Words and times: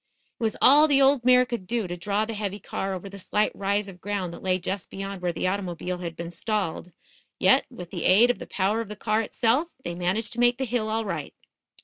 It 0.39 0.41
was 0.41 0.57
all 0.63 0.87
the 0.87 0.99
old 0.99 1.23
mare 1.23 1.45
could 1.45 1.67
do 1.67 1.85
to 1.87 1.95
draw 1.95 2.25
the 2.25 2.33
heavy 2.33 2.59
car 2.59 2.95
over 2.95 3.07
the 3.07 3.19
slight 3.19 3.51
rise 3.55 3.87
of 3.87 4.01
ground 4.01 4.33
that 4.33 4.41
lay 4.41 4.57
just 4.57 4.89
beyoud 4.89 5.21
where 5.21 5.31
the 5.31 5.45
automobile 5.45 5.99
had 5.99 6.15
been 6.15 6.31
stalled; 6.31 6.91
yet, 7.37 7.67
with 7.69 7.91
the 7.91 8.05
aid 8.05 8.31
of 8.31 8.39
the 8.39 8.47
power 8.47 8.81
of 8.81 8.89
the 8.89 8.95
car 8.95 9.21
itself, 9.21 9.67
they 9.83 9.93
managed 9.93 10.33
to 10.33 10.39
make 10.39 10.57
the 10.57 10.65
hill 10.65 10.89
all 10.89 11.05
right. 11.05 11.35